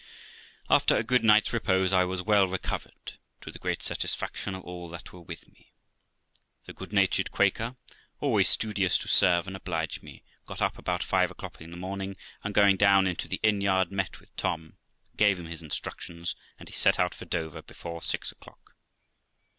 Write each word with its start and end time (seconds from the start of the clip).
After 0.67 0.97
a 0.97 1.03
good 1.03 1.23
night's 1.23 1.53
repose 1.53 1.93
I 1.93 2.05
was 2.05 2.23
well 2.23 2.47
recovered, 2.47 3.19
to 3.41 3.51
the 3.51 3.59
great 3.59 3.81
satisfac 3.81 4.35
tion 4.35 4.55
of 4.55 4.63
all 4.63 4.89
that 4.89 5.13
were 5.13 5.21
with 5.21 5.47
me. 5.47 5.73
The 6.65 6.73
good 6.73 6.91
natured 6.91 7.29
Quaker, 7.29 7.77
always 8.19 8.49
studious 8.49 8.97
to 8.97 9.07
serve 9.07 9.45
and 9.45 9.55
oblige 9.55 10.01
me, 10.01 10.23
got 10.47 10.59
up 10.59 10.79
about 10.79 11.03
five 11.03 11.29
o'clock 11.29 11.61
in 11.61 11.69
the 11.69 11.77
morning, 11.77 12.17
and 12.43 12.55
going 12.55 12.77
down 12.77 13.05
into 13.05 13.27
the 13.27 13.39
inn 13.43 13.61
yard, 13.61 13.91
met 13.91 14.19
with 14.19 14.35
Tom, 14.37 14.79
gave 15.17 15.37
him 15.37 15.45
his 15.45 15.61
instructions, 15.61 16.35
and 16.57 16.67
he 16.69 16.73
set 16.73 16.97
out 16.97 17.13
for 17.13 17.25
Dover 17.25 17.61
before 17.61 18.01
six 18.01 18.31
o'clock. 18.31 18.75